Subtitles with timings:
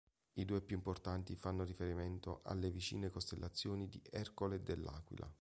[0.33, 5.29] I due più importanti fanno riferimento alle vicine costellazioni di Ercole e dell'Aquila.